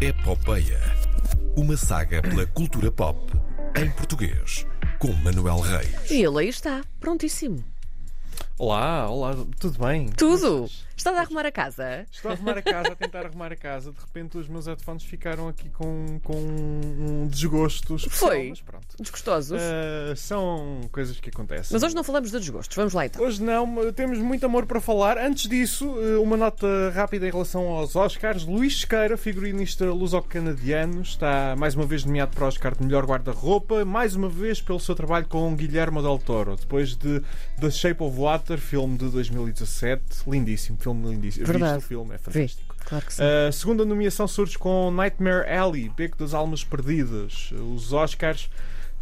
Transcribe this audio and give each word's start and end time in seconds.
Epopeia. 0.00 0.80
Uma 1.56 1.76
saga 1.76 2.20
pela 2.20 2.44
cultura 2.46 2.90
pop 2.90 3.32
em 3.76 3.88
português, 3.92 4.66
com 4.98 5.12
Manuel 5.12 5.60
Reis. 5.60 6.10
E 6.10 6.22
ele 6.22 6.40
aí 6.40 6.48
está, 6.48 6.82
prontíssimo. 6.98 7.64
Olá, 8.58 9.08
olá, 9.08 9.36
tudo 9.58 9.78
bem? 9.78 10.08
Tudo! 10.08 10.68
Estás 10.96 11.16
a 11.16 11.20
arrumar 11.20 11.46
a 11.46 11.52
casa? 11.52 12.06
Estou 12.10 12.30
a 12.30 12.34
arrumar 12.34 12.58
a 12.58 12.62
casa, 12.62 12.92
a 12.92 12.96
tentar 12.96 13.26
arrumar 13.26 13.52
a 13.52 13.56
casa. 13.56 13.92
De 13.92 13.98
repente 14.00 14.36
os 14.36 14.48
meus 14.48 14.66
headphones 14.66 15.04
ficaram 15.04 15.48
aqui 15.48 15.70
com, 15.70 16.20
com 16.24 16.36
um 16.36 17.28
desgosto 17.28 17.94
especial, 17.94 18.30
Foi? 18.30 18.48
Mas 18.50 18.60
pronto. 18.60 18.83
Desgostosos? 19.00 19.60
Ah, 19.60 20.14
são 20.14 20.82
coisas 20.92 21.18
que 21.18 21.28
acontecem. 21.28 21.70
Mas 21.72 21.82
hoje 21.82 21.94
não 21.94 22.04
falamos 22.04 22.30
de 22.30 22.38
desgostos. 22.38 22.76
Vamos 22.76 22.92
lá 22.92 23.06
então. 23.06 23.24
Hoje 23.24 23.42
não, 23.42 23.92
temos 23.92 24.18
muito 24.18 24.46
amor 24.46 24.66
para 24.66 24.80
falar. 24.80 25.18
Antes 25.18 25.48
disso, 25.48 25.96
eh, 26.00 26.16
uma 26.18 26.36
nota 26.36 26.66
rápida 26.94 27.26
em 27.26 27.30
relação 27.30 27.66
aos 27.68 27.96
Oscars. 27.96 28.44
Luís 28.44 28.80
Sequeira, 28.80 29.16
figurinista 29.16 29.86
luso-canadiano, 29.86 31.02
está 31.02 31.56
mais 31.56 31.74
uma 31.74 31.84
vez 31.84 32.04
nomeado 32.04 32.32
para 32.36 32.44
o 32.44 32.48
Oscar 32.48 32.76
de 32.76 32.84
melhor 32.84 33.04
guarda-roupa, 33.04 33.84
mais 33.84 34.14
uma 34.14 34.28
vez 34.28 34.60
pelo 34.60 34.78
seu 34.78 34.94
trabalho 34.94 35.26
com 35.26 35.54
Guilherme 35.56 36.00
Del 36.00 36.18
Toro, 36.18 36.56
depois 36.56 36.94
de 36.94 37.20
The 37.60 37.70
Shape 37.70 38.02
of 38.02 38.16
Water, 38.16 38.58
filme 38.58 38.96
de 38.96 39.08
2017. 39.10 40.02
Lindíssimo, 40.28 40.78
filme 40.78 41.10
lindíssimo. 41.10 41.46
Verdade. 41.46 41.78
o 41.78 41.80
filme, 41.80 42.14
é 42.14 42.18
fantástico. 42.18 42.76
claro 42.84 43.04
que 43.04 43.14
sim. 43.14 43.22
A 43.48 43.50
segunda 43.50 43.84
nomeação 43.84 44.28
surge 44.28 44.56
com 44.56 44.90
Nightmare 44.92 45.48
Alley, 45.48 45.88
Beco 45.88 46.16
das 46.16 46.32
Almas 46.32 46.62
Perdidas. 46.62 47.52
Os 47.74 47.92
Oscars 47.92 48.48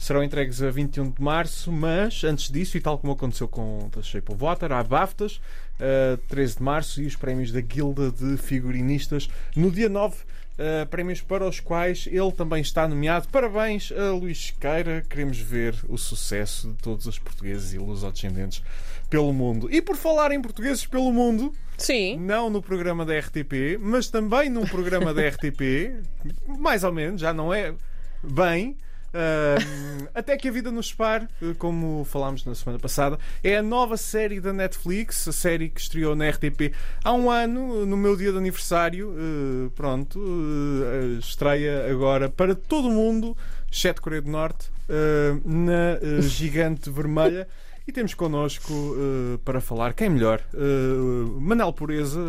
serão 0.03 0.23
entregues 0.23 0.61
a 0.61 0.69
21 0.69 1.11
de 1.11 1.23
março, 1.23 1.71
mas 1.71 2.25
antes 2.25 2.51
disso, 2.51 2.77
e 2.77 2.81
tal 2.81 2.99
como 2.99 3.13
aconteceu 3.13 3.47
com 3.47 3.89
The 3.93 4.03
Shape 4.03 4.33
of 4.33 4.43
Water, 4.43 4.73
há 4.73 4.83
BAFTAs, 4.83 5.41
a 5.79 6.19
13 6.27 6.57
de 6.57 6.63
março, 6.63 7.01
e 7.01 7.07
os 7.07 7.15
prémios 7.15 7.53
da 7.53 7.61
Guilda 7.61 8.11
de 8.11 8.37
Figurinistas 8.37 9.31
no 9.55 9.71
dia 9.71 9.89
9. 9.89 10.17
Uh, 10.53 10.87
prémios 10.87 11.21
para 11.23 11.49
os 11.49 11.61
quais 11.61 12.07
ele 12.11 12.31
também 12.33 12.61
está 12.61 12.87
nomeado. 12.87 13.27
Parabéns 13.29 13.91
a 13.91 14.13
Luís 14.13 14.47
Sequeira. 14.47 15.03
Queremos 15.09 15.39
ver 15.39 15.75
o 15.89 15.97
sucesso 15.97 16.69
de 16.69 16.75
todos 16.75 17.07
os 17.07 17.19
portugueses 17.19 17.73
e 17.73 17.79
lusodescendentes 17.79 18.63
pelo 19.09 19.33
mundo. 19.33 19.69
E 19.73 19.81
por 19.81 19.97
falar 19.97 20.31
em 20.31 20.43
portugueses 20.43 20.85
pelo 20.85 21.11
mundo, 21.11 21.55
Sim. 21.79 22.19
não 22.19 22.51
no 22.51 22.61
programa 22.61 23.05
da 23.07 23.19
RTP, 23.19 23.79
mas 23.81 24.11
também 24.11 24.51
num 24.51 24.67
programa 24.67 25.15
da 25.15 25.23
RTP, 25.27 26.03
mais 26.47 26.85
ou 26.85 26.93
menos, 26.93 27.21
já 27.21 27.33
não 27.33 27.53
é 27.55 27.73
bem. 28.23 28.77
Ahm, 29.15 30.09
até 30.15 30.37
que 30.37 30.49
a 30.49 30.53
vida 30.53 30.71
nos 30.71 30.89
separe, 30.89 31.29
eh, 31.41 31.55
como 31.59 32.05
falámos 32.05 32.45
na 32.45 32.55
semana 32.55 32.79
passada, 32.79 33.19
é 33.43 33.57
a 33.57 33.63
nova 33.63 33.97
série 33.97 34.41
da 34.41 34.53
Netflix, 34.53 35.27
a 35.29 35.33
série 35.33 35.69
que 35.69 35.81
estreou 35.81 36.15
na 36.15 36.29
RTP 36.29 36.73
há 37.05 37.13
um 37.13 37.31
ano, 37.31 37.87
no 37.87 37.97
meu 37.97 38.17
dia 38.17 38.33
de 38.33 38.39
aniversário. 38.39 39.15
eh, 39.17 39.71
pronto, 39.75 40.19
eh, 40.19 41.19
estreia 41.19 41.91
agora 41.91 42.29
para 42.29 42.55
todo 42.55 42.89
o 42.89 42.91
mundo, 42.91 43.37
exceto 43.71 44.03
Coreia 44.03 44.23
do 44.23 44.31
Norte, 44.31 44.71
eh, 44.89 45.35
na 45.45 45.99
Gigante 46.23 46.91
Vermelha. 46.91 47.47
E 47.85 47.91
temos 47.91 48.15
connosco 48.15 48.73
para 49.45 49.61
falar, 49.61 49.93
quem 49.93 50.09
melhor? 50.09 50.41
Uh, 50.55 51.41
Manel 51.41 51.73
Pureza, 51.73 52.21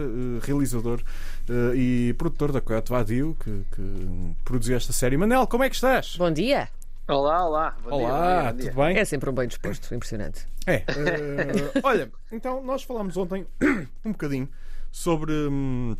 realizador 0.41 0.99
eh, 1.49 1.75
e 1.75 2.13
produtor 2.13 2.51
da 2.51 2.61
Coyote 2.61 2.89
Vadio, 2.89 3.35
que, 3.39 3.65
que 3.75 4.35
produziu 4.45 4.77
esta 4.77 4.93
série. 4.93 5.17
Manel, 5.17 5.45
como 5.47 5.63
é 5.63 5.69
que 5.69 5.75
estás? 5.75 6.15
Bom 6.15 6.31
dia. 6.31 6.69
Olá, 7.07 7.45
olá. 7.45 7.75
Bom 7.83 7.97
dia, 7.97 8.07
Olá, 8.07 8.11
bom 8.13 8.23
dia, 8.23 8.51
bom 8.51 8.57
dia. 8.57 8.71
tudo 8.71 8.83
bem? 8.83 8.97
É 8.97 9.05
sempre 9.05 9.29
um 9.29 9.33
bem 9.33 9.47
disposto, 9.47 9.93
impressionante. 9.93 10.47
É. 10.65 10.75
eh, 10.75 11.81
olha, 11.83 12.09
então 12.31 12.63
nós 12.63 12.83
falámos 12.83 13.17
ontem 13.17 13.45
um 14.05 14.11
bocadinho 14.11 14.47
sobre, 14.89 15.33
hum, 15.33 15.97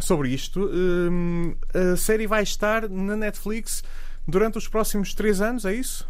sobre 0.00 0.30
isto. 0.30 0.68
Hum, 0.72 1.54
a 1.72 1.96
série 1.96 2.26
vai 2.26 2.42
estar 2.42 2.88
na 2.88 3.16
Netflix 3.16 3.84
durante 4.26 4.58
os 4.58 4.66
próximos 4.66 5.14
três 5.14 5.40
anos, 5.40 5.64
é 5.64 5.72
isso? 5.72 6.08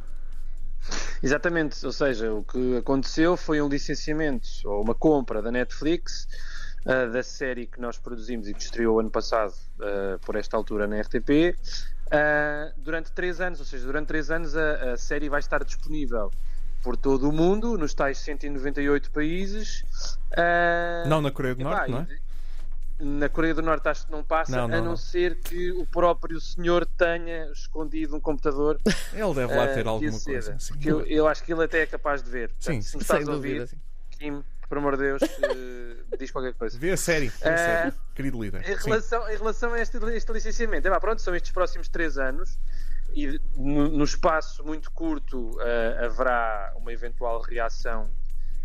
Exatamente, 1.23 1.85
ou 1.85 1.93
seja, 1.93 2.33
o 2.33 2.43
que 2.43 2.79
aconteceu 2.79 3.37
foi 3.37 3.61
um 3.61 3.69
licenciamento 3.69 4.49
ou 4.65 4.83
uma 4.83 4.95
compra 4.95 5.43
da 5.43 5.53
Netflix 5.53 6.27
ah, 6.87 7.07
da 7.07 7.23
série 7.23 7.67
que 7.67 7.81
nós 7.81 7.99
produzimos 7.99 8.49
e 8.49 8.55
que 8.55 8.63
estreou 8.63 9.01
ano 9.01 9.11
passado 9.11 9.53
ah, 9.81 10.19
por 10.25 10.37
esta 10.37 10.57
altura 10.57 10.87
na 10.87 11.01
RTP 11.01 11.57
ah, 12.11 12.73
durante 12.77 13.13
três 13.13 13.41
anos, 13.41 13.61
ou 13.61 13.67
seja, 13.67 13.85
durante 13.87 14.07
três 14.09 14.31
anos 14.31 14.57
a, 14.57 14.93
a 14.93 14.97
série 14.97 15.29
vai 15.29 15.41
estar 15.41 15.63
disponível 15.65 16.31
por 16.83 16.97
todo 16.97 17.29
o 17.29 17.33
mundo, 17.33 17.77
nos 17.77 17.93
tais 17.93 18.19
198 18.19 19.11
países. 19.11 19.85
Não 21.07 21.21
na 21.21 21.31
Coreia 21.31 21.55
do 21.55 21.63
Norte, 21.65 21.91
não 21.91 21.99
é? 22.01 22.07
Na 23.03 23.29
Coreia 23.31 23.55
do 23.55 23.63
Norte 23.63 23.89
acho 23.89 24.07
que 24.07 24.13
não 24.13 24.23
passa, 24.23 24.53
Não, 24.53 24.69
não, 24.69 24.75
a 24.77 24.79
não, 24.81 24.85
não. 24.91 24.97
ser 24.97 25.37
que 25.41 25.71
o 25.73 25.87
próprio 25.87 26.39
senhor 26.41 26.85
tenha 26.85 27.47
escondido 27.53 28.15
um 28.15 28.21
computador 28.21 28.79
Ele 29.15 29.35
deve 29.35 29.55
lá 29.57 29.65
Ah, 29.65 29.69
ter 29.69 29.87
alguma 29.87 30.21
coisa. 30.21 30.55
assim. 30.55 30.75
porque 30.75 30.91
eu, 30.91 31.01
eu 31.07 31.27
acho 31.27 31.43
que 31.43 31.51
ele 31.53 31.65
até 31.65 31.81
é 31.81 31.87
capaz 31.87 32.23
de 32.23 32.29
ver. 32.31 32.49
Portanto, 32.51 32.75
Sim, 32.75 32.83
se 32.83 32.97
me 32.99 33.05
Sem 33.05 33.17
estás 33.17 33.29
a 33.29 33.33
dúvida. 33.33 33.63
ouvir, 33.63 33.79
Kim, 34.19 34.45
por 34.71 34.79
amor 34.79 34.97
de 34.97 35.03
Deus, 35.03 35.21
eh, 35.23 36.17
diz 36.17 36.31
qualquer 36.31 36.55
coisa. 36.55 36.79
Vê 36.79 36.93
a 36.93 36.97
série, 36.97 37.27
vê 37.29 37.49
a 37.49 37.53
Eh, 37.53 37.57
série, 37.57 37.93
querido 38.15 38.41
líder. 38.41 38.63
Em 38.71 38.79
Sim. 38.79 38.89
relação, 38.89 39.29
em 39.29 39.37
relação 39.37 39.75
a 39.75 39.81
este, 39.81 39.97
este 40.15 40.33
licenciamento, 40.33 40.87
é 40.87 40.91
pá, 40.93 41.01
pronto, 41.01 41.21
são 41.21 41.35
estes 41.35 41.51
próximos 41.51 41.89
três 41.89 42.17
anos 42.17 42.57
e 43.13 43.41
no, 43.57 43.89
no 43.89 44.05
espaço 44.05 44.65
muito 44.65 44.89
curto 44.93 45.59
eh, 45.61 46.05
haverá 46.07 46.73
uma 46.77 46.93
eventual 46.93 47.41
reação 47.43 48.09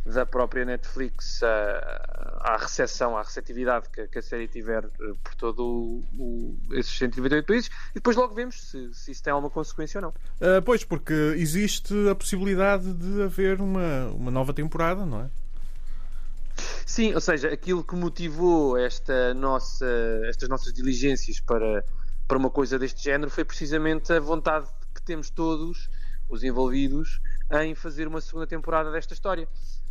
da 0.06 0.24
própria 0.24 0.64
Netflix 0.64 1.42
ah, 1.42 2.38
à 2.42 2.58
recepção, 2.58 3.18
à 3.18 3.24
receptividade 3.24 3.90
que, 3.90 4.08
que 4.08 4.20
a 4.20 4.22
série 4.22 4.48
tiver 4.48 4.84
eh, 4.86 5.14
por 5.24 5.34
todo 5.34 5.66
o, 5.66 6.04
o, 6.20 6.58
esses 6.74 6.96
198 7.00 7.48
países 7.48 7.72
e 7.90 7.96
depois 7.96 8.16
logo 8.16 8.36
vemos 8.36 8.70
se, 8.70 8.94
se 8.94 9.10
isso 9.12 9.24
tem 9.24 9.34
alguma 9.34 9.50
consequência 9.50 9.98
ou 9.98 10.04
não. 10.04 10.62
Pois, 10.64 10.84
porque 10.84 11.34
existe 11.38 11.96
a 12.08 12.14
possibilidade 12.14 12.94
de 12.94 13.24
haver 13.24 13.60
uma, 13.60 14.06
uma 14.12 14.30
nova 14.30 14.54
temporada, 14.54 15.04
não 15.04 15.22
é? 15.22 15.30
Sim, 16.86 17.16
ou 17.16 17.22
seja, 17.22 17.52
aquilo 17.52 17.84
que 17.84 17.96
motivou 17.96 18.78
esta 18.78 19.34
nossa, 19.34 19.88
estas 20.26 20.48
nossas 20.48 20.72
diligências 20.72 21.40
para, 21.40 21.84
para 22.28 22.38
uma 22.38 22.50
coisa 22.50 22.78
deste 22.78 23.04
género 23.04 23.32
foi 23.32 23.44
precisamente 23.44 24.14
a 24.14 24.20
vontade 24.20 24.68
que 24.94 25.02
temos 25.02 25.32
todos, 25.32 25.90
os 26.30 26.44
envolvidos, 26.44 27.20
em 27.52 27.74
fazer 27.74 28.08
uma 28.08 28.22
segunda 28.22 28.46
temporada 28.46 28.92
desta 28.92 29.16
história. 29.16 29.48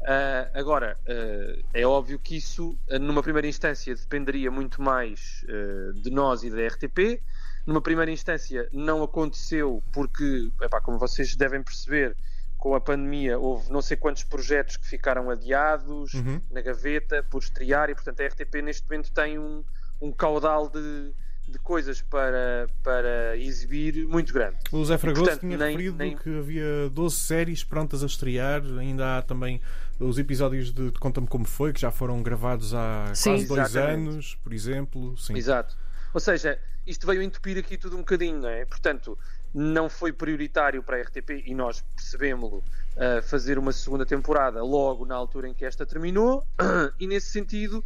Ah, 0.07 0.51
agora, 0.55 0.97
ah, 1.07 1.63
é 1.73 1.85
óbvio 1.85 2.17
que 2.19 2.37
isso, 2.37 2.79
numa 3.01 3.23
primeira 3.25 3.49
instância, 3.49 3.95
dependeria 3.95 4.51
muito 4.51 4.81
mais 4.81 5.45
ah, 5.49 5.93
de 6.01 6.11
nós 6.11 6.45
e 6.45 6.51
da 6.51 6.65
RTP. 6.65 7.21
Numa 7.67 7.81
primeira 7.81 8.11
instância, 8.11 8.69
não 8.73 9.03
aconteceu 9.03 9.83
porque, 9.93 10.51
epá, 10.61 10.81
como 10.81 10.99
vocês 10.99 11.35
devem 11.35 11.63
perceber, 11.63 12.17
com 12.65 12.75
a 12.75 12.81
pandemia 12.81 13.39
houve 13.39 13.71
não 13.71 13.83
sei 13.83 13.95
quantos 13.95 14.25
projetos 14.25 14.79
que 14.79 14.87
ficaram 14.87 15.29
adiados 15.29 16.15
Uhum. 16.15 16.41
na 16.51 16.63
gaveta 16.63 17.23
por 17.31 17.43
estrear 17.43 17.91
e 17.91 17.95
portanto 17.95 18.23
a 18.23 18.27
RTP 18.27 18.55
neste 18.63 18.85
momento 18.89 19.13
tem 19.13 19.39
um, 19.39 19.63
um 20.01 20.11
caudal 20.11 20.71
de, 20.71 21.13
de 21.47 21.59
coisas 21.59 22.01
para, 22.01 22.67
para 22.83 23.37
exibir 23.37 24.07
muito 24.07 24.33
grande. 24.33 24.57
O 24.73 24.83
Zé 24.83 24.97
Fragoso 24.97 25.25
portanto, 25.27 25.41
tinha 25.43 25.59
nem- 25.59 25.73
referido 25.73 25.97
nem- 25.99 26.17
que 26.17 26.39
havia 26.39 26.89
12 26.91 27.17
séries 27.17 27.63
prontas 27.63 28.03
a 28.03 28.07
estrear. 28.07 28.63
Ainda 28.79 29.19
há 29.19 29.23
também 29.23 29.61
os 30.01 30.19
episódios 30.19 30.73
de 30.73 30.91
de 30.91 30.99
Conta-me 30.99 31.27
Como 31.27 31.45
Foi, 31.45 31.71
que 31.71 31.81
já 31.83 31.91
foram 31.91 32.23
gravados 32.23 32.73
há 32.73 33.15
Sim. 33.15 33.33
quase 33.33 33.47
dois 33.47 33.61
Exatamente. 33.61 34.09
anos, 34.11 34.35
por 34.43 34.55
exemplo. 34.55 35.19
Sim. 35.19 35.37
Exato. 35.37 35.77
Ou 36.15 36.21
seja, 36.21 36.59
isto 36.87 37.07
veio 37.07 37.21
entupir 37.21 37.59
aqui 37.59 37.77
tudo 37.77 37.97
um 37.97 37.99
bocadinho, 38.01 38.41
não 38.41 38.49
é? 38.49 38.65
Portanto, 38.65 39.19
não 39.55 39.89
foi 39.89 40.13
prioritário 40.13 40.83
para 40.83 40.97
a 40.97 41.01
RTP 41.03 41.45
e 41.47 41.55
nós 41.55 41.81
percebemos-lo 41.95 42.59
uh, 42.59 43.23
fazer 43.23 43.57
uma 43.57 43.73
segunda 43.73 44.05
temporada 44.05 44.63
logo 44.63 45.07
na 45.07 45.15
altura 45.15 45.49
em 45.49 45.55
que 45.55 45.65
esta 45.65 45.87
terminou 45.87 46.45
e 46.99 47.07
nesse 47.07 47.29
sentido 47.29 47.85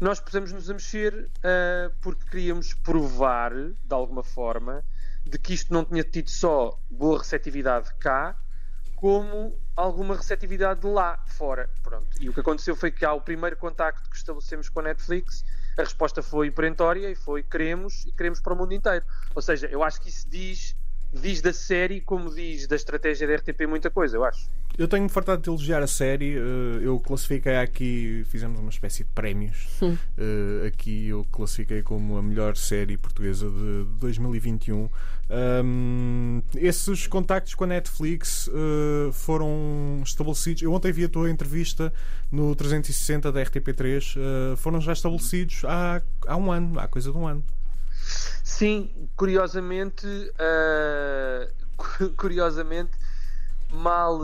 nós 0.00 0.18
pusemos-nos 0.18 0.68
a 0.68 0.72
mexer 0.74 1.14
uh, 1.14 1.94
porque 2.00 2.28
queríamos 2.28 2.74
provar 2.74 3.52
de 3.54 3.94
alguma 3.94 4.24
forma 4.24 4.82
de 5.24 5.38
que 5.38 5.54
isto 5.54 5.72
não 5.72 5.84
tinha 5.84 6.02
tido 6.02 6.28
só 6.28 6.78
boa 6.90 7.18
receptividade 7.18 7.94
cá 8.00 8.36
como 8.96 9.56
alguma 9.76 10.16
receptividade 10.16 10.86
lá 10.86 11.22
fora. 11.26 11.68
Pronto. 11.82 12.06
E 12.20 12.28
o 12.28 12.32
que 12.32 12.40
aconteceu 12.40 12.74
foi 12.74 12.90
que 12.90 13.04
ao 13.04 13.20
primeiro 13.20 13.56
contacto 13.56 14.08
que 14.08 14.16
estabelecemos 14.16 14.68
com 14.68 14.80
a 14.80 14.84
Netflix, 14.84 15.44
a 15.76 15.82
resposta 15.82 16.22
foi 16.22 16.50
perentória 16.50 17.10
e 17.10 17.14
foi 17.14 17.42
queremos 17.42 18.06
e 18.06 18.12
queremos 18.12 18.40
para 18.40 18.54
o 18.54 18.56
mundo 18.56 18.72
inteiro. 18.72 19.04
Ou 19.34 19.42
seja, 19.42 19.66
eu 19.66 19.82
acho 19.82 20.00
que 20.00 20.08
isso 20.08 20.28
diz, 20.28 20.76
diz 21.14 21.40
da 21.40 21.52
série 21.52 22.00
como 22.00 22.28
diz 22.34 22.66
da 22.66 22.76
estratégia 22.76 23.26
da 23.26 23.34
RTP 23.36 23.66
muita 23.68 23.90
coisa, 23.90 24.16
eu 24.16 24.24
acho. 24.24 24.48
Eu 24.76 24.88
tenho-me 24.88 25.08
fartado 25.08 25.40
de 25.40 25.48
elogiar 25.48 25.80
a 25.82 25.86
série. 25.86 26.34
eh, 26.36 26.80
Eu 26.82 26.98
classifiquei 26.98 27.54
aqui, 27.56 28.24
fizemos 28.28 28.58
uma 28.58 28.70
espécie 28.70 29.04
de 29.04 29.10
prémios. 29.10 29.68
Eh, 30.18 30.66
Aqui 30.66 31.08
eu 31.08 31.24
classifiquei 31.30 31.80
como 31.82 32.16
a 32.16 32.22
melhor 32.22 32.56
série 32.56 32.96
portuguesa 32.96 33.48
de 33.48 33.84
2021. 34.00 34.88
Ahm, 35.30 36.42
esses 36.56 37.06
contactos 37.06 37.54
com 37.54 37.64
a 37.64 37.66
Netflix 37.68 38.48
eh, 38.52 39.12
foram 39.12 40.00
estabelecidos. 40.04 40.62
Eu 40.62 40.72
ontem 40.72 40.90
vi 40.92 41.04
a 41.04 41.08
tua 41.08 41.30
entrevista 41.30 41.92
no 42.32 42.54
360 42.56 43.30
da 43.30 43.40
RTP3. 43.42 44.16
eh, 44.16 44.56
foram 44.56 44.80
já 44.80 44.92
estabelecidos 44.92 45.62
há, 45.64 46.02
há 46.26 46.36
um 46.36 46.50
ano, 46.50 46.80
há 46.80 46.88
coisa 46.88 47.12
de 47.12 47.16
um 47.16 47.26
ano. 47.28 47.44
Sim, 48.42 49.08
curiosamente, 49.16 50.06
cu- 51.76 52.10
curiosamente, 52.16 52.92
mal, 53.70 54.18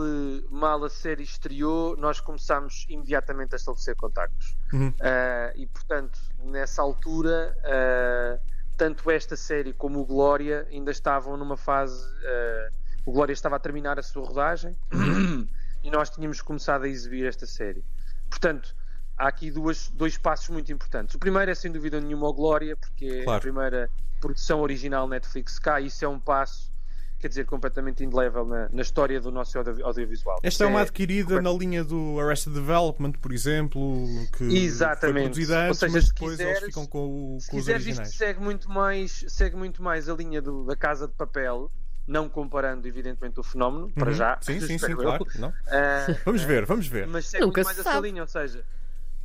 mal 0.49 0.83
a 0.83 0.89
série 0.89 1.23
estreou, 1.23 1.97
nós 1.97 2.19
começámos 2.19 2.85
imediatamente 2.87 3.53
a 3.53 3.57
estabelecer 3.57 3.95
contactos. 3.95 4.55
Uhum. 4.73 4.93
Ah, 5.01 5.51
e 5.55 5.65
portanto, 5.67 6.19
nessa 6.45 6.81
altura, 6.81 7.55
ah, 7.65 8.39
tanto 8.77 9.09
esta 9.11 9.35
série 9.35 9.73
como 9.73 9.99
o 9.99 10.05
Glória 10.05 10.67
ainda 10.71 10.91
estavam 10.91 11.35
numa 11.37 11.57
fase. 11.57 12.05
ah, 12.25 12.69
o 13.05 13.11
Glória 13.11 13.33
estava 13.33 13.55
a 13.55 13.59
terminar 13.59 13.97
a 13.97 14.03
sua 14.03 14.23
rodagem 14.23 14.77
e 15.83 15.89
nós 15.89 16.09
tínhamos 16.11 16.39
começado 16.39 16.83
a 16.83 16.87
exibir 16.87 17.25
esta 17.25 17.47
série. 17.47 17.83
Portanto, 18.29 18.75
há 19.21 19.27
aqui 19.27 19.51
duas, 19.51 19.89
dois 19.93 20.17
passos 20.17 20.49
muito 20.49 20.71
importantes. 20.71 21.15
O 21.15 21.19
primeiro 21.19 21.51
é 21.51 21.55
sem 21.55 21.71
dúvida 21.71 21.99
nenhuma 22.01 22.27
o 22.27 22.33
Glória, 22.33 22.75
porque 22.75 23.05
é 23.05 23.23
Claro. 23.23 23.37
a 23.37 23.41
primeira 23.41 23.89
produção 24.19 24.61
original 24.61 25.07
Netflix 25.07 25.59
cá. 25.59 25.79
Isso 25.79 26.03
é 26.03 26.07
um 26.07 26.19
passo, 26.19 26.71
quer 27.19 27.27
dizer, 27.27 27.45
completamente 27.45 28.03
indelével 28.03 28.45
na, 28.45 28.67
na 28.71 28.81
história 28.81 29.19
do 29.21 29.31
nosso 29.31 29.57
audio- 29.57 29.85
audiovisual. 29.85 30.39
Esta 30.41 30.63
é 30.63 30.67
uma 30.67 30.79
É- 30.79 30.83
adquirida 30.83 31.39
na 31.41 31.51
linha 31.51 31.83
do 31.83 32.19
Arrested 32.19 32.53
Development, 32.53 33.13
por 33.21 33.31
exemplo, 33.31 34.05
que 34.37 34.43
Exatamente. 34.43 35.13
foi 35.13 35.21
produzida 35.23 35.59
antes, 35.67 35.79
seja, 35.79 35.93
mas 35.93 36.05
se 36.05 36.13
depois 36.13 36.31
quiseres- 36.31 36.57
eles 36.57 36.65
ficam 36.65 36.85
com, 36.87 37.35
o- 37.35 37.39
Se 37.39 37.49
com 37.51 37.57
os 37.57 37.61
quiseres, 37.61 37.81
isto 37.85 37.99
originais. 37.99 38.15
segue 38.15 38.39
muito 38.41 38.69
mais, 38.71 39.25
segue 39.27 39.55
muito 39.55 39.83
mais 39.83 40.09
a 40.09 40.13
linha 40.15 40.41
do- 40.41 40.65
da 40.65 40.75
Casa 40.75 41.07
de 41.07 41.13
Papel, 41.13 41.71
não 42.07 42.27
comparando, 42.27 42.87
evidentemente, 42.87 43.39
o 43.39 43.43
fenómeno, 43.43 43.91
para 43.93 44.09
Uhum. 44.09 44.15
já. 44.15 44.37
Sim, 44.41 44.59
sim, 44.77 44.77
sim, 44.79 44.95
claro. 44.95 45.25
Não? 45.35 45.53
Ah, 45.67 46.07
Vamos 46.25 46.41
ver, 46.41 46.65
vamos 46.65 46.87
ver. 46.87 47.05
mas 47.07 47.27
segue 47.27 47.45
Nunca 47.45 47.59
muito 47.61 47.65
mais 47.67 47.77
se 47.77 47.87
essa 47.87 47.99
linha, 47.99 48.21
ou 48.23 48.27
seja, 48.27 48.65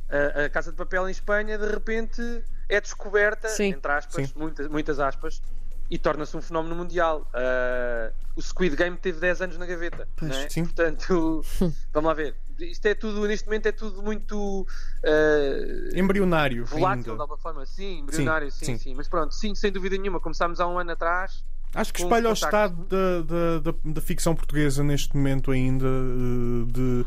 a, 0.09 0.45
a 0.45 0.49
Casa 0.49 0.71
de 0.71 0.77
Papel 0.77 1.07
em 1.07 1.11
Espanha, 1.11 1.57
de 1.57 1.65
repente, 1.67 2.21
é 2.69 2.79
descoberta, 2.81 3.47
Sim. 3.49 3.69
entre 3.69 3.91
aspas, 3.91 4.27
Sim. 4.29 4.33
muitas, 4.35 4.67
muitas 4.67 4.99
aspas, 4.99 5.41
e 5.89 5.97
torna-se 5.97 6.35
um 6.35 6.41
fenómeno 6.41 6.75
mundial. 6.75 7.29
Ah, 7.33 8.11
o 8.35 8.41
Squid 8.41 8.75
Game 8.75 8.97
teve 8.97 9.19
10 9.19 9.41
anos 9.41 9.57
na 9.57 9.65
gaveta. 9.65 10.07
Pois, 10.17 10.35
é? 10.35 10.49
sim. 10.49 10.63
Portanto, 10.63 11.43
vamos 11.93 12.07
lá 12.07 12.13
ver. 12.13 12.35
Isto 12.59 12.87
é 12.87 12.95
tudo, 12.95 13.25
neste 13.27 13.45
momento, 13.45 13.67
é 13.67 13.71
tudo 13.71 14.01
muito. 14.03 14.67
ah, 15.03 15.97
Embrionário 15.97 16.65
volátil 16.65 16.89
ainda. 17.11 17.15
de 17.15 17.21
alguma 17.21 17.37
forma, 17.37 17.65
sim, 17.65 17.99
embrionário, 17.99 18.51
sim, 18.51 18.65
sim. 18.65 18.77
sim, 18.77 18.93
Mas 18.95 19.07
pronto, 19.07 19.33
sim, 19.33 19.55
sem 19.55 19.71
dúvida 19.71 19.97
nenhuma. 19.97 20.19
Começámos 20.19 20.59
há 20.59 20.67
um 20.67 20.77
ano 20.77 20.91
atrás. 20.91 21.43
Acho 21.73 21.93
que 21.93 22.01
com 22.01 22.07
espelha 22.07 22.29
o 22.29 22.33
estado 22.33 22.85
da, 22.85 23.21
da, 23.21 23.59
da, 23.71 23.77
da 23.85 24.01
ficção 24.01 24.33
portuguesa 24.35 24.83
neste 24.83 25.15
momento 25.15 25.51
ainda. 25.51 25.85
eh, 25.85 26.65
De... 26.71 27.05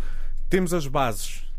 Temos 0.48 0.72
as 0.74 0.86
bases 0.86 1.49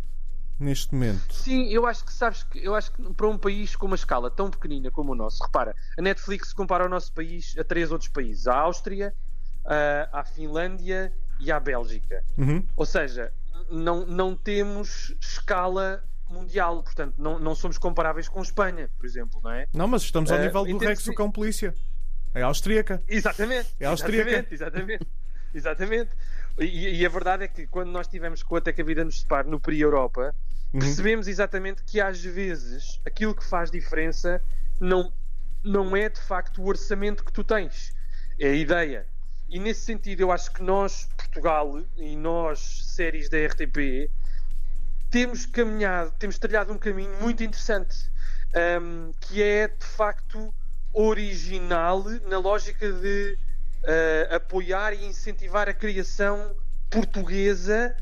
neste 0.61 0.93
momento. 0.93 1.33
Sim, 1.33 1.67
eu 1.69 1.85
acho 1.85 2.05
que 2.05 2.13
sabes 2.13 2.43
que 2.43 2.63
eu 2.63 2.75
acho 2.75 2.91
que 2.91 3.13
para 3.13 3.27
um 3.27 3.37
país 3.37 3.75
com 3.75 3.87
uma 3.87 3.95
escala 3.95 4.29
tão 4.29 4.49
pequenina 4.49 4.91
como 4.91 5.11
o 5.11 5.15
nosso, 5.15 5.43
repara, 5.43 5.75
a 5.97 6.01
Netflix 6.01 6.53
compara 6.53 6.85
o 6.85 6.89
nosso 6.89 7.11
país 7.13 7.55
a 7.57 7.63
três 7.63 7.91
outros 7.91 8.09
países: 8.09 8.47
a 8.47 8.55
Áustria, 8.55 9.13
a, 9.65 10.19
à 10.19 10.23
Finlândia 10.23 11.11
e 11.39 11.51
à 11.51 11.59
Bélgica. 11.59 12.23
Uhum. 12.37 12.65
Ou 12.75 12.85
seja, 12.85 13.33
não, 13.69 14.05
não 14.05 14.35
temos 14.35 15.13
escala 15.19 16.03
mundial, 16.29 16.81
portanto, 16.83 17.15
não, 17.17 17.37
não 17.39 17.53
somos 17.55 17.77
comparáveis 17.77 18.29
com 18.29 18.41
Espanha, 18.41 18.89
por 18.97 19.05
exemplo, 19.05 19.41
não 19.43 19.51
é? 19.51 19.67
Não, 19.73 19.87
mas 19.87 20.03
estamos 20.03 20.31
ao 20.31 20.37
Eh, 20.37 20.45
nível 20.45 20.63
do 20.65 20.77
Rex 20.77 21.03
do 21.03 21.13
Cão 21.13 21.29
Polícia. 21.29 21.75
É 22.33 22.41
austríaca. 22.43 23.03
Exatamente. 23.07 23.67
É 23.79 23.85
austríaca. 23.87 24.29
Exatamente, 24.29 24.53
exatamente. 24.53 25.07
exatamente. 25.53 26.11
E, 26.59 26.99
e 27.01 27.05
a 27.05 27.09
verdade 27.09 27.43
é 27.43 27.47
que 27.49 27.67
quando 27.67 27.89
nós 27.91 28.07
tivemos 28.07 28.43
com 28.43 28.55
Até 28.55 28.71
que 28.71 28.81
a 28.81 28.85
Vida 28.85 29.03
nos 29.03 29.19
separe 29.21 29.49
no 29.49 29.59
Pri-Europa, 29.59 30.21
Uhum. 30.21 30.50
Percebemos 30.71 31.27
exatamente 31.27 31.83
que 31.83 31.99
às 31.99 32.23
vezes 32.23 32.99
aquilo 33.05 33.35
que 33.35 33.43
faz 33.43 33.69
diferença 33.69 34.41
não, 34.79 35.11
não 35.63 35.95
é 35.95 36.09
de 36.09 36.21
facto 36.21 36.61
o 36.61 36.67
orçamento 36.67 37.23
que 37.23 37.31
tu 37.31 37.43
tens, 37.43 37.93
é 38.39 38.49
a 38.49 38.55
ideia. 38.55 39.05
E 39.49 39.59
nesse 39.59 39.81
sentido, 39.81 40.21
eu 40.21 40.31
acho 40.31 40.51
que 40.51 40.63
nós, 40.63 41.09
Portugal, 41.17 41.81
e 41.97 42.15
nós, 42.15 42.93
séries 42.95 43.27
da 43.27 43.37
RTP, 43.45 44.09
temos 45.09 45.45
caminhado, 45.45 46.13
temos 46.17 46.39
trilhado 46.39 46.71
um 46.71 46.77
caminho 46.77 47.13
muito 47.21 47.43
interessante, 47.43 48.09
hum, 48.81 49.11
que 49.19 49.43
é 49.43 49.67
de 49.67 49.85
facto 49.85 50.53
original 50.93 52.03
na 52.27 52.37
lógica 52.37 52.91
de 52.91 53.37
eh, 53.83 54.29
apoiar 54.31 54.93
e 54.93 55.05
incentivar 55.05 55.67
a 55.67 55.73
criação 55.73 56.55
portuguesa 56.89 57.95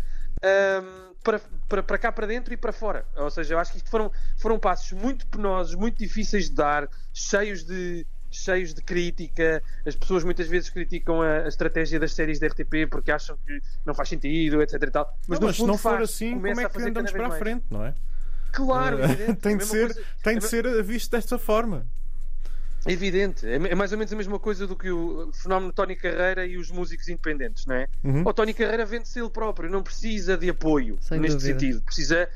hum, 0.44 1.09
para, 1.24 1.40
para, 1.68 1.84
para 1.84 1.98
cá 1.98 2.12
para 2.12 2.28
dentro 2.28 2.54
e 2.54 2.58
para 2.58 2.72
fora. 2.72 3.06
Ou 3.16 3.30
seja, 3.30 3.54
eu 3.54 3.60
acho 3.60 3.72
que 3.72 3.78
isto 3.78 3.90
foram, 3.90 4.12
foram 4.38 4.60
passos 4.60 4.92
muito 4.94 5.26
penosos, 5.28 5.76
muito 5.76 5.98
difíceis 5.98 6.50
de 6.50 6.56
dar, 6.56 6.88
cheios 7.14 7.64
de 7.64 8.06
cheios 8.32 8.74
de 8.74 8.82
crítica. 8.82 9.62
As 9.86 9.96
pessoas 9.96 10.24
muitas 10.24 10.48
vezes 10.48 10.70
criticam 10.70 11.22
a, 11.22 11.40
a 11.46 11.48
estratégia 11.48 12.00
das 12.00 12.14
séries 12.14 12.40
da 12.40 12.48
RTP 12.48 12.88
porque 12.90 13.12
acham 13.12 13.38
que 13.46 13.60
não 13.86 13.94
faz 13.94 14.10
sentido, 14.10 14.62
etc. 14.62 14.82
E 14.84 14.92
tal. 14.92 15.18
Mas, 15.28 15.40
no 15.40 15.48
mas 15.48 15.56
se 15.56 15.62
fundo 15.62 15.68
não 15.72 15.78
for 15.78 15.98
faz, 15.98 16.10
assim, 16.10 16.32
como 16.34 16.48
é 16.48 16.70
que 16.70 16.82
andamos 16.82 17.12
para 17.12 17.28
a 17.28 17.32
frente, 17.32 17.66
não 17.70 17.86
é? 17.86 17.94
Claro, 18.52 19.04
evidente. 19.04 19.36
tem 19.42 19.54
É 19.56 19.58
de 19.58 19.66
ser, 19.66 19.94
coisa- 19.94 20.08
tem 20.24 20.36
é 20.36 20.40
de 20.40 20.48
ser 20.48 20.84
visto 20.84 21.12
desta 21.12 21.38
forma. 21.38 21.86
É 22.90 22.94
evidente, 22.94 23.48
é 23.48 23.56
é 23.56 23.76
mais 23.76 23.92
ou 23.92 23.98
menos 23.98 24.12
a 24.12 24.16
mesma 24.16 24.40
coisa 24.40 24.66
do 24.66 24.76
que 24.76 24.90
o 24.90 25.32
fenómeno 25.34 25.72
Tony 25.72 25.96
Carreira 25.96 26.46
e 26.46 26.58
os 26.58 26.72
músicos 26.72 27.08
independentes, 27.08 27.66
não 27.66 27.76
é? 27.76 27.88
Uhum. 28.04 28.24
O 28.26 28.34
Tony 28.34 28.54
Carreira 28.54 28.86
vende-se 28.86 29.20
ele 29.20 29.30
próprio, 29.30 29.70
não 29.70 29.84
precisa 29.84 30.38
de 30.38 30.50
apoio 30.50 30.98
Sem 31.02 31.20
neste 31.20 31.38
dúvida. 31.38 31.60
sentido, 31.60 31.82
precisa, 31.84 32.30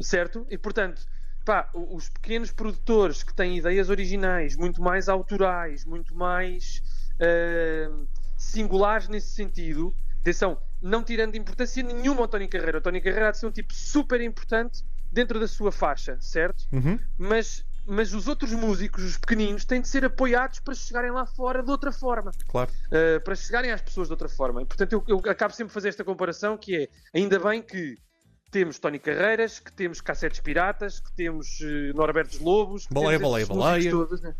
certo? 0.00 0.46
E 0.50 0.58
portanto, 0.58 1.02
pá, 1.44 1.70
os 1.74 2.08
pequenos 2.08 2.50
produtores 2.50 3.22
que 3.22 3.32
têm 3.34 3.58
ideias 3.58 3.88
originais, 3.88 4.56
muito 4.56 4.82
mais 4.82 5.08
autorais, 5.08 5.84
muito 5.84 6.14
mais 6.14 6.82
ah, 7.20 7.90
singulares 8.36 9.08
nesse 9.08 9.28
sentido, 9.28 9.94
atenção, 10.20 10.58
não 10.80 11.02
tirando 11.02 11.36
importância 11.36 11.82
nenhuma 11.82 12.22
ao 12.22 12.28
Tony 12.28 12.48
Carreira. 12.48 12.78
O 12.78 12.80
Tony 12.80 13.00
Carreira 13.00 13.28
há 13.28 13.30
de 13.30 13.38
ser 13.38 13.46
um 13.46 13.50
tipo 13.50 13.72
super 13.72 14.20
importante 14.20 14.82
dentro 15.12 15.38
da 15.38 15.46
sua 15.46 15.70
faixa, 15.70 16.16
certo? 16.20 16.64
Uhum. 16.72 16.98
mas, 17.16 17.64
mas 17.86 18.14
os 18.14 18.26
outros 18.28 18.52
músicos, 18.52 19.04
os 19.04 19.16
pequeninos, 19.18 19.64
têm 19.64 19.80
de 19.80 19.88
ser 19.88 20.04
apoiados 20.04 20.60
para 20.60 20.74
chegarem 20.74 21.10
lá 21.10 21.26
fora 21.26 21.62
de 21.62 21.70
outra 21.70 21.92
forma, 21.92 22.32
Claro. 22.48 22.70
uh, 22.88 23.20
para 23.22 23.34
chegarem 23.34 23.70
às 23.70 23.80
pessoas 23.82 24.08
de 24.08 24.12
outra 24.12 24.28
forma. 24.28 24.62
E, 24.62 24.64
portanto, 24.64 24.92
eu, 24.92 25.04
eu 25.06 25.30
acabo 25.30 25.52
sempre 25.54 25.70
a 25.70 25.74
fazer 25.74 25.88
esta 25.90 26.04
comparação, 26.04 26.56
que 26.56 26.76
é, 26.76 26.88
ainda 27.14 27.38
bem 27.38 27.60
que 27.62 27.96
temos 28.50 28.78
Tony 28.78 28.98
Carreiras, 28.98 29.58
que 29.58 29.72
temos 29.72 30.00
Cassetes 30.00 30.40
Piratas, 30.40 31.00
que 31.00 31.12
temos 31.12 31.60
uh, 31.60 31.94
Norbertos 31.96 32.38
Lobos, 32.40 32.86
que 32.86 32.94
Baleia, 32.94 33.18
baleia, 33.18 33.46
baleia. 33.46 33.90
todos, 33.90 34.20
né? 34.20 34.34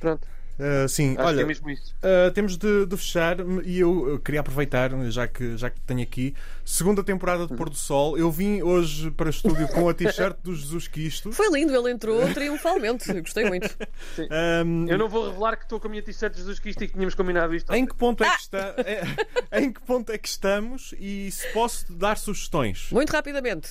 Pronto, 0.00 0.26
Uh, 0.58 0.88
sim, 0.88 1.08
acho 1.10 1.16
que 1.16 1.22
olha, 1.22 1.40
é 1.40 1.44
mesmo 1.44 1.68
isso. 1.68 1.94
Uh, 1.96 2.30
temos 2.30 2.56
de, 2.56 2.86
de 2.86 2.96
fechar 2.96 3.38
e 3.64 3.80
eu, 3.80 4.08
eu 4.10 4.18
queria 4.20 4.40
aproveitar, 4.40 4.90
já 5.10 5.26
que, 5.26 5.56
já 5.56 5.68
que 5.68 5.80
tenho 5.80 6.00
aqui, 6.02 6.34
segunda 6.64 7.02
temporada 7.02 7.46
de 7.46 7.54
Pôr 7.56 7.68
do 7.68 7.74
Sol. 7.76 8.16
Eu 8.16 8.30
vim 8.30 8.62
hoje 8.62 9.10
para 9.10 9.26
o 9.26 9.30
estúdio 9.30 9.66
com 9.68 9.88
a 9.88 9.94
t-shirt 9.94 10.36
do 10.44 10.54
Jesus 10.54 10.86
Cristo. 10.86 11.32
Foi 11.32 11.50
lindo, 11.50 11.74
ele 11.74 11.90
entrou 11.90 12.20
triunfalmente. 12.32 13.12
Gostei 13.20 13.44
muito. 13.46 13.68
Um, 14.64 14.86
Eu 14.88 14.96
não 14.96 15.08
vou 15.08 15.28
revelar 15.28 15.56
que 15.56 15.64
estou 15.64 15.80
com 15.80 15.88
a 15.88 15.90
minha 15.90 16.02
t-shirt 16.02 16.32
de 16.32 16.38
Jesus 16.38 16.58
Cristo 16.60 16.84
e 16.84 16.86
que 16.86 16.92
tínhamos 16.94 17.14
combinado 17.16 17.54
isto. 17.54 17.72
em 17.74 17.84
que 17.84 17.94
ponto 17.94 18.22
é 18.22 18.30
que 18.30 18.40
está 18.40 18.74
é- 18.78 19.60
em 19.60 19.72
que 19.72 19.80
ponto 19.80 20.12
é 20.12 20.18
que 20.18 20.28
estamos 20.28 20.94
e 20.98 21.30
se 21.30 21.48
posso 21.52 21.92
dar 21.92 22.16
sugestões? 22.16 22.88
Muito 22.92 23.10
rapidamente. 23.10 23.70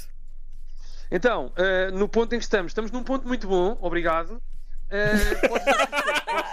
Então, 1.09 1.51
eh, 1.55 1.91
no 1.91 2.09
ponto 2.09 2.33
em 2.33 2.39
que 2.39 2.43
estamos, 2.43 2.71
estamos 2.71 2.91
num 2.91 3.03
ponto 3.03 3.27
muito 3.27 3.47
bom, 3.47 3.77
obrigado. 3.79 4.41
Eh, 4.89 5.13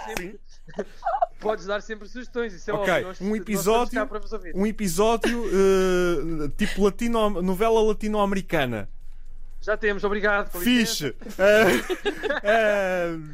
sempre, 0.05 0.39
podes 1.39 1.65
dar 1.65 1.81
sempre 1.81 2.07
sugestões, 2.07 2.53
isso 2.53 2.69
é 2.69 2.73
Ok, 2.73 2.89
óbvio. 2.93 3.07
Nós- 3.07 3.21
um 3.21 3.35
episódio- 3.35 3.83
estamos 3.85 3.93
cá 3.93 4.05
para 4.05 4.19
vos 4.19 4.33
ouvir. 4.33 4.53
Um 4.55 4.65
episódio 4.65 5.43
uh, 5.45 6.49
tipo 6.57 6.83
latino, 6.83 7.41
novela 7.41 7.81
latino-americana. 7.81 8.87
Já 9.63 9.77
temos, 9.77 10.03
obrigado. 10.03 10.49
Fixe! 10.59 11.09
Uh, 11.09 11.13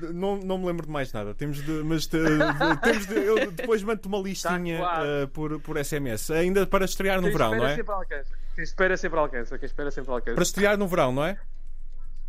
uh, 0.10 0.14
não, 0.14 0.38
não 0.38 0.58
me 0.58 0.66
lembro 0.66 0.86
de 0.86 0.92
mais 0.92 1.12
nada. 1.14 1.34
Temos 1.34 1.64
de. 1.64 1.72
Mas 1.84 2.06
uh, 2.06 2.10
de- 2.10 2.82
temos 2.82 3.06
de, 3.08 3.16
eu 3.16 3.52
depois 3.52 3.82
mando-te 3.82 4.08
uma 4.08 4.18
listinha 4.20 4.78
Tá 4.80 4.84
claro. 4.84 5.24
uh, 5.24 5.28
por, 5.30 5.60
por 5.62 5.78
SMS. 5.84 6.30
Ainda 6.32 6.68
para 6.68 6.84
estrear 6.86 7.18
no 7.22 7.24
Quem 7.30 7.32
verão, 7.32 7.56
não 7.56 7.66
é? 7.66 7.76
sempre 7.76 7.94
alcança. 7.94 8.30
Quem 8.56 8.64
espera 8.64 8.98
sempre 8.98 9.20
alcança. 9.20 9.58
Quem 9.58 9.66
espera 9.66 9.92
sempre 9.92 10.12
alcança. 10.12 10.36
Para 10.36 10.44
estrear 10.44 10.78
no 10.78 10.88
verão, 10.88 11.12
não 11.14 11.24
é? 11.24 11.38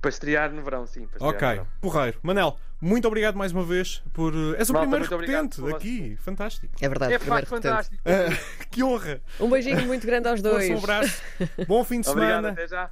Para 0.01 0.11
estrear 0.11 0.53
no 0.53 0.63
verão, 0.63 0.87
sim. 0.87 1.09
Ok, 1.19 1.49
no 1.49 1.55
verão. 1.55 1.67
porreiro. 1.81 2.19
Manel, 2.23 2.57
muito 2.81 3.09
obrigado 3.09 3.37
mais 3.37 3.51
uma 3.53 3.65
vez 3.65 4.03
por. 4.13 4.35
uh, 4.35 4.55
És 4.57 4.71
o 4.71 4.73
Malta, 4.73 4.89
primeiro 4.89 5.15
obrigado 5.15 5.51
repetente 5.57 5.75
aqui. 5.77 6.17
Fantástico. 6.23 6.73
É 6.81 6.89
verdade, 6.89 7.15
É 7.15 7.19
primeiro 7.19 7.47
fantástico. 7.47 7.97
Uh, 8.05 8.67
que 8.71 8.83
honra! 8.85 9.21
Um 9.41 9.49
beijinho 9.51 9.85
muito 9.87 10.07
grande 10.07 10.29
aos 10.29 10.41
dois. 10.41 10.71
Um 10.71 10.79
abraço. 10.79 11.21
Bom 11.67 11.83
fim 11.85 12.01
de 12.01 12.09
Obrigado, 12.11 12.37
semana. 12.37 12.49
até 12.51 12.69
já. 12.69 12.87